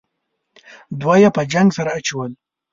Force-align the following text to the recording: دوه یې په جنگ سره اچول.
دوه 0.99 1.15
یې 1.23 1.29
په 1.35 1.41
جنگ 1.51 1.69
سره 1.77 1.89
اچول. 1.97 2.31